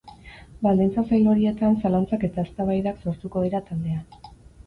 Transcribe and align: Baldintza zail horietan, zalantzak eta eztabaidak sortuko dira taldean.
Baldintza 0.67 1.01
zail 1.09 1.27
horietan, 1.33 1.75
zalantzak 1.83 2.25
eta 2.29 2.45
eztabaidak 2.47 3.05
sortuko 3.09 3.43
dira 3.47 3.61
taldean. 3.69 4.35